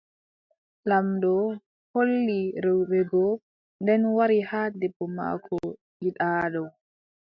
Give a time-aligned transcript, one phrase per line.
[0.89, 1.31] Laamɗo
[1.91, 3.23] hooli rewɓe go,
[3.81, 5.57] nden wari haa debbo maako
[6.01, 6.63] giɗaaɗo.